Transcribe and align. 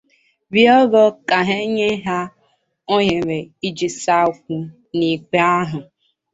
riọrọ 0.53 1.03
ka 1.29 1.39
e 1.57 1.59
nye 1.75 1.89
ha 2.05 2.19
ohere 2.95 3.39
iji 3.67 3.87
saa 4.03 4.23
okwu 4.31 4.55
n’ikpe 4.97 5.37
ahụ. 5.57 5.79